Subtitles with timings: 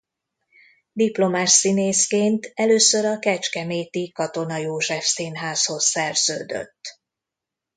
[0.93, 6.99] Diplomás színészként először a kecskeméti Katona József Színházhoz szerződött.